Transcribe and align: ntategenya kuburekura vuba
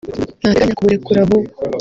ntategenya 0.41 0.77
kuburekura 0.77 1.19
vuba 1.29 1.49